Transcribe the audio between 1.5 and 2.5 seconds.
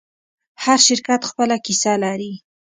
کیسه لري.